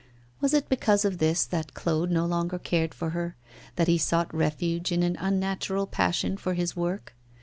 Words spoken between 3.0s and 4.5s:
her, that he sought